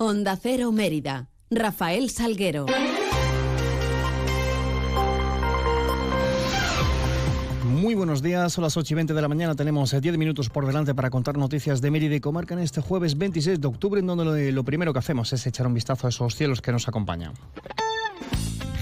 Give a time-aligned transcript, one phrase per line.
[0.00, 1.28] Onda Cero Mérida.
[1.50, 2.66] Rafael Salguero.
[7.64, 9.56] Muy buenos días, son las 8 y 20 de la mañana.
[9.56, 12.80] Tenemos 10 eh, minutos por delante para contar noticias de Mérida y Comarca en este
[12.80, 16.10] jueves 26 de octubre, en donde lo primero que hacemos es echar un vistazo a
[16.10, 17.32] esos cielos que nos acompañan.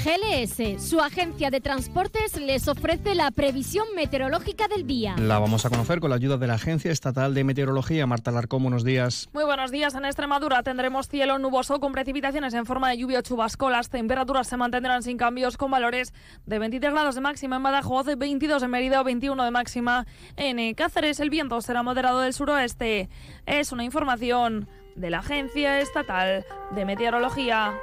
[0.06, 5.16] GLS, su agencia de transportes, les ofrece la previsión meteorológica del día.
[5.18, 8.06] La vamos a conocer con la ayuda de la Agencia Estatal de Meteorología.
[8.06, 9.28] Marta Larcón, buenos días.
[9.32, 9.96] Muy buenos días.
[9.96, 13.68] En Extremadura tendremos cielo nuboso con precipitaciones en forma de lluvia o chubasco.
[13.68, 18.06] Las temperaturas se mantendrán sin cambios con valores de 23 grados de máxima en Badajoz,
[18.16, 21.18] 22 en Mérida o 21 de máxima en Cáceres.
[21.18, 23.10] El viento será moderado del suroeste.
[23.44, 26.44] Es una información de la Agencia Estatal
[26.76, 27.74] de Meteorología.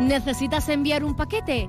[0.00, 1.68] ¿Necesitas enviar un paquete?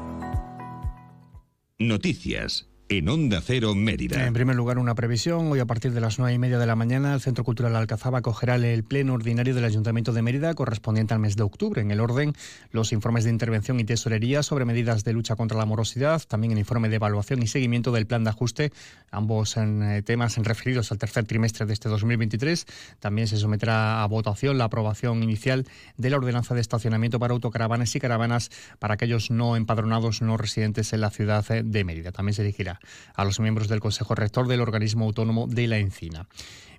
[1.87, 4.27] Noticias en Onda Cero Mérida.
[4.27, 5.49] En primer lugar, una previsión.
[5.49, 8.17] Hoy a partir de las nueve y media de la mañana, el Centro Cultural Alcazaba
[8.17, 11.81] acogerá el pleno ordinario del Ayuntamiento de Mérida correspondiente al mes de octubre.
[11.81, 12.33] En el orden,
[12.71, 16.59] los informes de intervención y tesorería sobre medidas de lucha contra la morosidad, también el
[16.59, 18.73] informe de evaluación y seguimiento del plan de ajuste,
[19.09, 22.65] ambos en, eh, temas referidos al tercer trimestre de este 2023.
[22.99, 27.95] También se someterá a votación la aprobación inicial de la ordenanza de estacionamiento para autocaravanas
[27.95, 32.11] y caravanas para aquellos no empadronados, no residentes en la ciudad eh, de Mérida.
[32.11, 32.80] También se dirigirá
[33.15, 36.27] a los miembros del Consejo Rector del organismo autónomo de la Encina.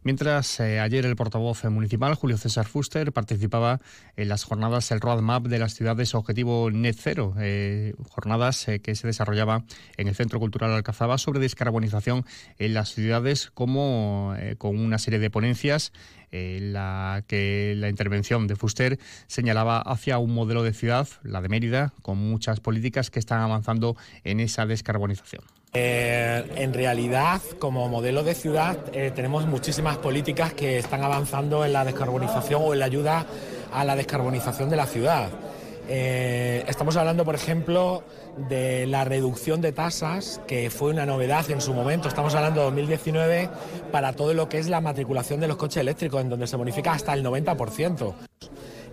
[0.05, 3.81] Mientras eh, ayer el portavoz municipal, Julio César Fuster, participaba
[4.17, 8.97] en las jornadas El Roadmap de las ciudades Objetivo Net Cero, eh, jornadas eh, que
[8.97, 9.62] se desarrollaba
[9.97, 12.27] en el Centro Cultural Alcazaba sobre descarbonización
[12.59, 15.93] en las ciudades, como con una serie de ponencias
[16.32, 18.98] en la que la intervención de Fuster
[19.28, 23.97] señalaba hacia un modelo de ciudad, la de Mérida, con muchas políticas que están avanzando
[24.25, 25.44] en esa descarbonización.
[25.75, 31.72] Eh, en realidad, como modelo de ciudad, eh, tenemos muchísimas políticas que están avanzando en
[31.72, 33.25] la descarbonización o en la ayuda
[33.72, 35.31] a la descarbonización de la ciudad.
[35.88, 38.05] Eh, estamos hablando, por ejemplo,
[38.37, 42.06] de la reducción de tasas, que fue una novedad en su momento.
[42.06, 43.49] Estamos hablando de 2019
[43.91, 46.93] para todo lo que es la matriculación de los coches eléctricos, en donde se bonifica
[46.93, 48.12] hasta el 90%.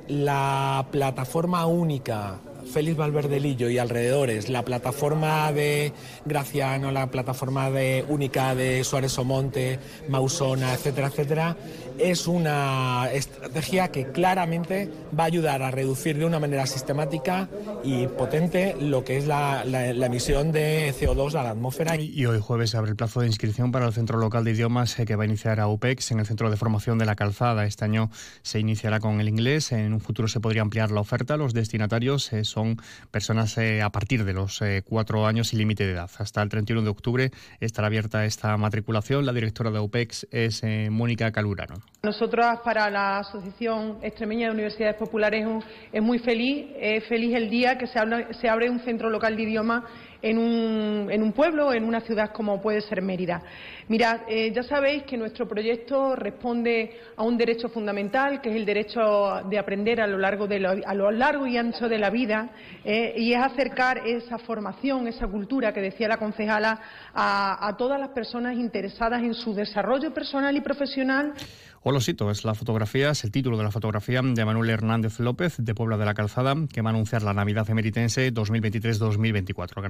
[0.07, 2.39] La plataforma única
[2.71, 5.91] Félix Valverdelillo y alrededores, la plataforma de
[6.25, 11.57] Graciano, la plataforma de única de Suárez Omonte, Mausona, etcétera, etcétera,
[11.97, 17.49] es una estrategia que claramente va a ayudar a reducir de una manera sistemática
[17.83, 21.95] y potente lo que es la, emisión de CO2 a la atmósfera.
[21.99, 24.97] Y hoy jueves se abre el plazo de inscripción para el Centro Local de Idiomas
[24.99, 27.65] eh, que va a iniciar a UPEX en el Centro de Formación de la Calzada.
[27.65, 28.09] Este año
[28.41, 31.37] se iniciará con el inglés, en un futuro se podría ampliar la oferta.
[31.37, 32.75] Los destinatarios eh, son
[33.11, 36.09] personas eh, a partir de los cuatro años y límite de edad.
[36.17, 39.25] Hasta el 31 de octubre estará abierta esta matriculación.
[39.25, 41.75] La directora de UPEX es Mónica Calurano.
[42.03, 45.45] Nosotros para la Asociación Extremeña de Universidades Populares
[45.91, 47.99] es muy feliz, es feliz el día que se,
[48.39, 49.85] se abre un centro local de idioma
[50.21, 53.41] en un, en un pueblo, en una ciudad como puede ser Mérida.
[53.87, 58.65] Mirad, eh, ya sabéis que nuestro proyecto responde a un derecho fundamental, que es el
[58.65, 62.51] derecho de aprender a lo largo, de a lo largo y ancho de la vida,
[62.83, 66.79] eh, y es acercar esa formación, esa cultura que decía la concejala,
[67.13, 71.33] a, todas las personas interesadas en su desarrollo personal y profesional.
[71.81, 75.73] Olosito es la fotografía, es el título de la fotografía de Manuel Hernández López de
[75.73, 79.77] Puebla de la Calzada, que va a anunciar la Navidad emeritense 2023-2024.
[79.77, 79.83] El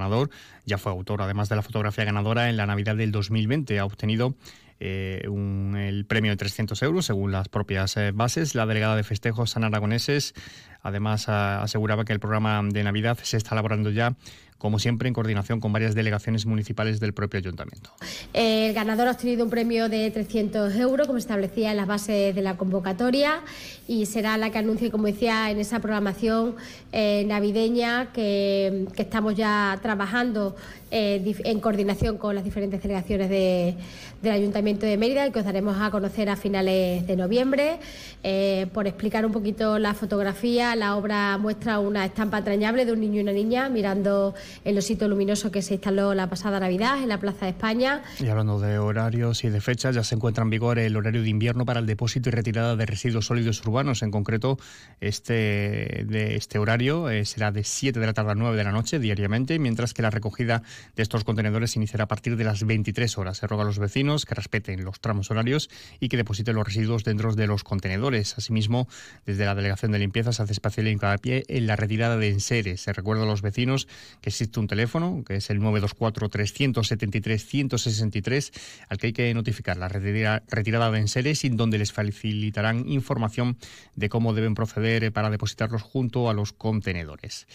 [0.66, 3.80] ya fue autor, además de la fotografía ganadora en la Navidad del 2020.
[3.80, 4.36] Ha obtenido
[4.80, 8.56] eh, el premio de 300 euros según las propias eh, bases.
[8.56, 10.34] La delegada de festejos San Aragoneses
[10.82, 14.16] además aseguraba que el programa de Navidad se está elaborando ya
[14.60, 17.92] como siempre en coordinación con varias delegaciones municipales del propio ayuntamiento.
[18.34, 22.42] El ganador ha obtenido un premio de 300 euros, como establecía en las bases de
[22.42, 23.42] la convocatoria,
[23.88, 26.56] y será la que anuncie, como decía, en esa programación
[26.92, 30.56] eh, navideña que, estamos ya trabajando
[30.92, 35.78] eh, en coordinación con las diferentes delegaciones del Ayuntamiento de Mérida y que os daremos
[35.80, 37.80] a conocer a finales de noviembre.
[38.24, 43.00] Eh, por explicar un poquito la fotografía, la obra muestra una estampa entrañable de un
[43.00, 44.34] niño y una niña mirando
[44.66, 48.02] el osito luminoso que se instaló la pasada Navidad en la Plaza de España.
[48.20, 51.30] Y hablando de horarios y de fechas, ya se encuentra en vigor el horario de
[51.30, 54.02] invierno para el depósito y retirada de residuos sólidos urbanos.
[54.02, 54.58] En concreto,
[55.00, 58.72] este, de este horario eh, será de 7 de la tarde a 9 de la
[58.72, 60.64] noche diariamente, mientras que la recogida
[60.96, 63.38] de estos contenedores se iniciará a partir de las 23 horas.
[63.38, 67.04] Se roga a los vecinos que respeten los tramos horarios y que depositen los residuos
[67.04, 68.38] dentro de los contenedores.
[68.38, 68.88] Asimismo,
[69.26, 72.82] desde la Delegación de Limpieza se hace espacial hincapié en la retirada de enseres.
[72.82, 73.88] Se recuerda a los vecinos
[74.22, 78.52] que existe un teléfono, que es el 924-373-163,
[78.90, 83.58] al que hay que notificar la retirada de enseres y donde les facilitarán información
[83.96, 87.48] de cómo deben proceder para depositarlos junto a los contenedores.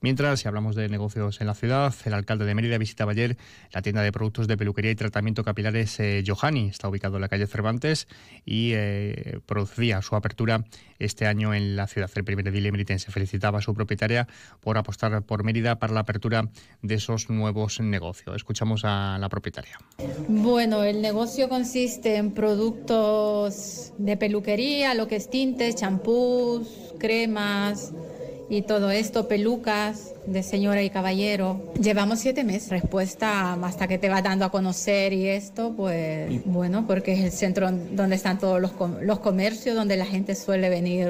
[0.00, 3.36] Mientras, si hablamos de negocios en la ciudad, el alcalde de Mérida visitaba ayer
[3.72, 6.68] la tienda de productos de peluquería y tratamiento capilares eh, Johanny.
[6.68, 8.08] Está ubicado en la calle Cervantes
[8.44, 10.64] y eh, producía su apertura
[10.98, 12.10] este año en la ciudad.
[12.14, 14.28] El primer edil emeritense felicitaba a su propietaria
[14.60, 16.48] por apostar por Mérida para la apertura
[16.82, 18.36] de esos nuevos negocios.
[18.36, 19.78] Escuchamos a la propietaria.
[20.28, 27.92] Bueno, el negocio consiste en productos de peluquería, lo que es tintes, champús, cremas
[28.52, 31.72] y todo esto, pelucas de señora y caballero.
[31.80, 32.68] Llevamos siete meses.
[32.68, 37.32] Respuesta hasta que te va dando a conocer y esto, pues bueno, porque es el
[37.32, 41.08] centro donde están todos los, los comercios, donde la gente suele venir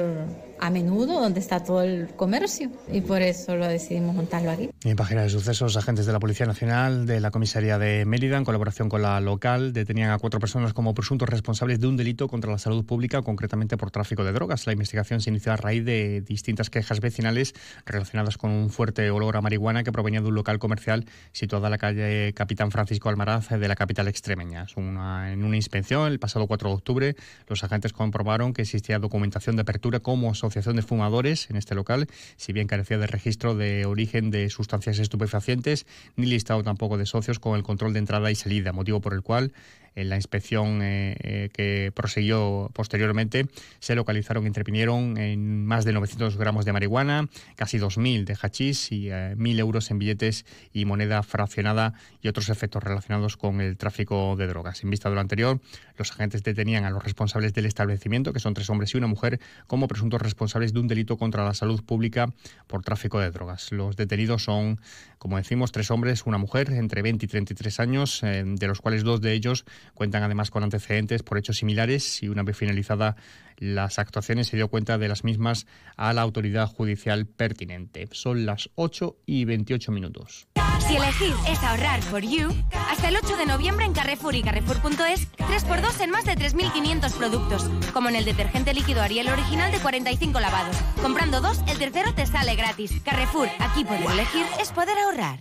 [0.63, 4.69] a menudo donde está todo el comercio y por eso lo decidimos montarlo aquí.
[4.85, 8.45] En página de sucesos, agentes de la Policía Nacional de la Comisaría de Mérida, en
[8.45, 12.49] colaboración con la local, detenían a cuatro personas como presuntos responsables de un delito contra
[12.49, 14.65] la salud pública, concretamente por tráfico de drogas.
[14.65, 17.53] La investigación se inició a raíz de distintas quejas vecinales
[17.85, 21.71] relacionadas con un fuerte olor a marihuana que provenía de un local comercial situado en
[21.71, 24.65] la calle Capitán Francisco Almaraz de la capital extremeña.
[24.77, 27.15] en una inspección el pasado 4 de octubre,
[27.49, 32.07] los agentes comprobaron que existía documentación de apertura como asociación De Fumadores en este local,
[32.37, 37.39] si bien carecía de registro de origen de sustancias estupefacientes, ni listado tampoco de socios
[37.39, 39.51] con el control de entrada y salida, motivo por el cual
[39.95, 43.47] en la inspección eh, eh, que prosiguió posteriormente
[43.79, 49.07] se localizaron, intervinieron en más de 900 gramos de marihuana, casi 2.000 de hachís y
[49.07, 54.35] 1.000 eh, euros en billetes y moneda fraccionada y otros efectos relacionados con el tráfico
[54.35, 54.83] de drogas.
[54.83, 55.59] En vista de lo anterior,
[55.97, 59.39] los agentes detenían a los responsables del establecimiento, que son tres hombres y una mujer,
[59.67, 62.27] como presuntos responsables de un delito contra la salud pública
[62.67, 63.71] por tráfico de drogas.
[63.71, 64.79] Los detenidos son,
[65.17, 69.21] como decimos, tres hombres, una mujer, entre 20 y 33 años, de los cuales dos
[69.21, 73.15] de ellos Cuentan además con antecedentes por hechos similares y una vez finalizada
[73.57, 78.07] las actuaciones se dio cuenta de las mismas a la autoridad judicial pertinente.
[78.11, 80.47] Son las 8 y 28 minutos.
[80.87, 82.49] Si elegir es ahorrar for you,
[82.89, 87.69] hasta el 8 de noviembre en Carrefour y Carrefour.es, 3x2 en más de 3.500 productos,
[87.93, 90.75] como en el detergente líquido Ariel original de 45 lavados.
[91.01, 93.01] Comprando dos, el tercero te sale gratis.
[93.05, 95.39] Carrefour, aquí poder elegir es poder ahorrar.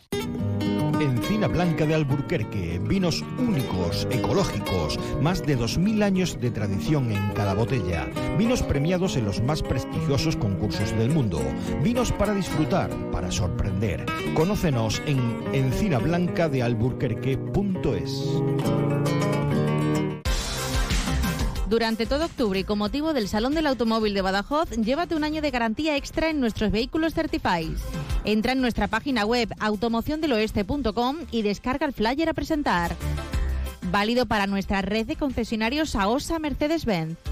[1.02, 7.54] Encina Blanca de Alburquerque, vinos únicos, ecológicos, más de 2.000 años de tradición en cada
[7.54, 8.08] botella,
[8.38, 11.40] vinos premiados en los más prestigiosos concursos del mundo,
[11.82, 14.06] vinos para disfrutar, para sorprender.
[14.34, 18.24] Conócenos en encinablancadealburquerque.es.
[21.68, 25.42] Durante todo octubre y con motivo del Salón del Automóvil de Badajoz, llévate un año
[25.42, 27.74] de garantía extra en nuestros vehículos Certify.
[28.24, 32.94] Entra en nuestra página web automociondeloeste.com y descarga el flyer a presentar.
[33.90, 37.31] Válido para nuestra red de concesionarios AOSA Mercedes-Benz.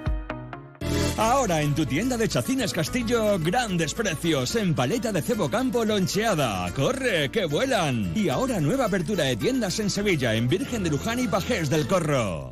[1.17, 6.71] Ahora en tu tienda de Chacines Castillo, grandes precios en paleta de cebo campo loncheada.
[6.73, 8.11] ¡Corre, que vuelan!
[8.15, 11.87] Y ahora nueva apertura de tiendas en Sevilla, en Virgen de Luján y Pajés del
[11.87, 12.51] Corro.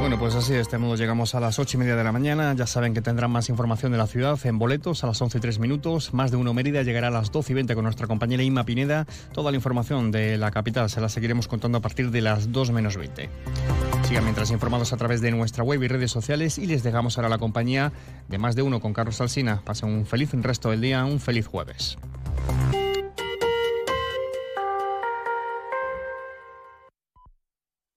[0.00, 2.54] Bueno, pues así de este modo llegamos a las ocho y media de la mañana.
[2.54, 5.40] Ya saben que tendrán más información de la ciudad en boletos a las once y
[5.40, 6.14] tres minutos.
[6.14, 9.06] Más de uno Mérida llegará a las doce y veinte con nuestra compañera Inma Pineda.
[9.32, 12.70] Toda la información de la capital se la seguiremos contando a partir de las dos
[12.70, 13.28] menos veinte.
[14.04, 17.28] Sigan mientras informados a través de nuestra web y redes sociales y les dejamos ahora
[17.28, 17.92] la compañía
[18.28, 19.60] de más de uno con Carlos Alsina.
[19.62, 21.98] Pasen un feliz resto del día, un feliz jueves.